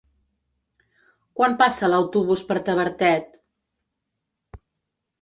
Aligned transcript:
Quan 1.41 1.59
passa 1.61 1.91
l'autobús 1.95 2.45
per 2.49 2.59
Tavertet? 2.73 3.31